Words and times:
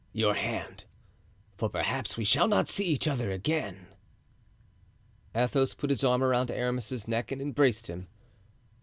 Your 0.13 0.33
hand, 0.33 0.85
for 1.57 1.69
perhaps 1.69 2.17
we 2.17 2.23
shall 2.25 2.47
not 2.47 2.67
see 2.67 2.87
each 2.87 3.07
other 3.07 3.29
again." 3.29 3.85
Athos 5.35 5.75
put 5.75 5.91
his 5.91 6.03
arm 6.03 6.23
around 6.23 6.49
Aramis's 6.49 7.07
neck 7.07 7.31
and 7.31 7.39
embraced 7.39 7.85
him. 7.85 8.07